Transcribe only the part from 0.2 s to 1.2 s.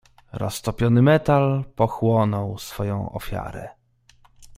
"Roztopiony